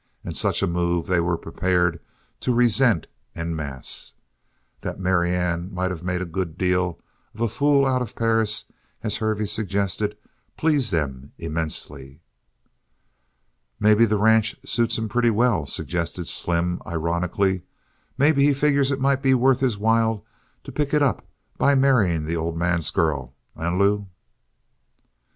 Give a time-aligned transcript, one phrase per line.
[0.23, 1.99] And such a move they were prepared
[2.39, 3.05] to resent
[3.35, 4.15] en masse.
[4.79, 6.99] That Marianne might have made a good deal
[7.35, 8.65] of a fool out of Perris,
[9.03, 10.17] as Hervey suggested,
[10.57, 12.19] pleased them immensely.
[13.79, 17.61] "Maybe the ranch suits him pretty well," suggested Slim, ironically.
[18.17, 20.25] "Maybe he figures it might be worth his while
[20.63, 21.27] to pick it up
[21.59, 23.35] by marrying the old man's girl.
[23.55, 24.07] Eh, Lew?"